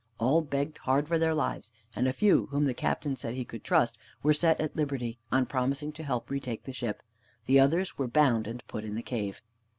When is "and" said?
1.95-2.07, 8.47-8.65